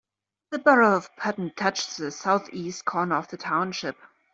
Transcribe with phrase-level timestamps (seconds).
[0.49, 3.97] The borough of Patton touches the southeast corner of the township.